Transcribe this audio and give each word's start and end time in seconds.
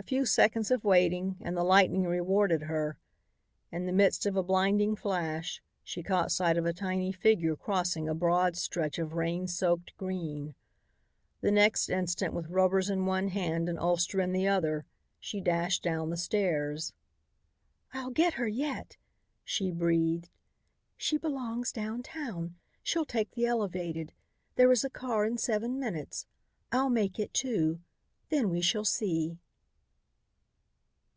A 0.00 0.04
few 0.08 0.24
seconds 0.26 0.70
of 0.70 0.84
waiting 0.84 1.36
and 1.40 1.56
the 1.56 1.64
lightning 1.64 2.04
rewarded 2.04 2.62
her. 2.62 2.96
In 3.72 3.84
the 3.86 3.92
midst 3.92 4.26
of 4.26 4.36
a 4.36 4.44
blinding 4.44 4.94
flash, 4.94 5.60
she 5.82 6.04
caught 6.04 6.30
sight 6.30 6.56
of 6.56 6.64
a 6.64 6.72
tiny 6.72 7.10
figure 7.10 7.56
crossing 7.56 8.08
a 8.08 8.14
broad 8.14 8.56
stretch 8.56 9.00
of 9.00 9.14
rain 9.14 9.48
soaked 9.48 9.96
green. 9.96 10.54
The 11.40 11.50
next 11.50 11.88
instant, 11.88 12.32
with 12.32 12.46
rubbers 12.46 12.88
in 12.88 13.06
one 13.06 13.26
hand 13.26 13.68
and 13.68 13.76
ulster 13.76 14.20
in 14.20 14.30
the 14.30 14.46
other, 14.46 14.86
she 15.18 15.40
dashed 15.40 15.82
down 15.82 16.10
the 16.10 16.16
stairs. 16.16 16.94
"I'll 17.92 18.10
get 18.12 18.34
her 18.34 18.46
yet," 18.46 18.96
she 19.42 19.72
breathed. 19.72 20.30
"She 20.96 21.18
belongs 21.18 21.72
down 21.72 22.04
town. 22.04 22.54
She'll 22.84 23.04
take 23.04 23.32
the 23.32 23.46
elevated. 23.46 24.12
There 24.54 24.70
is 24.70 24.84
a 24.84 24.90
car 24.90 25.26
in 25.26 25.38
seven 25.38 25.76
minutes. 25.80 26.24
I'll 26.70 26.88
make 26.88 27.18
it, 27.18 27.34
too. 27.34 27.80
Then 28.28 28.48
we 28.48 28.60
shall 28.60 28.84
see." 28.84 29.38